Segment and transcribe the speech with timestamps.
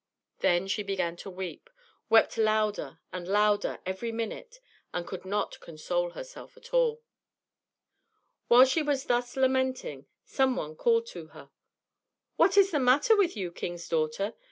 [0.39, 1.69] Then she began to weep,
[2.09, 4.59] wept louder and louder every minute,
[4.91, 7.03] and could not console herself at all.
[8.47, 11.51] While she was thus lamenting some one called to her:
[12.35, 14.33] "What is the matter with you, king's daughter?